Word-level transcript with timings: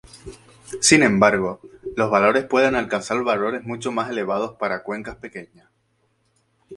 Sin 0.79 1.03
embargo, 1.03 1.61
los 1.95 2.09
valores 2.09 2.45
pueden 2.45 2.73
alcanzar 2.73 3.23
valores 3.23 3.61
mucho 3.63 3.91
más 3.91 4.09
elevados 4.09 4.57
para 4.57 4.81
cuencas 4.81 5.17
pequeñas. 5.17 5.67